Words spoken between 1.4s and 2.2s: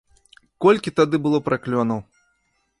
праклёнаў!